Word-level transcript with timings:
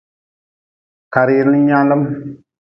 Ka 1.13 1.21
rili 1.27 1.57
nyaalm. 1.67 2.03